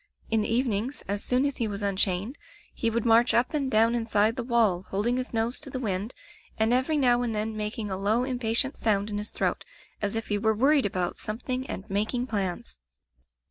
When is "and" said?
3.53-3.69, 6.57-6.73, 7.21-7.35, 11.69-11.87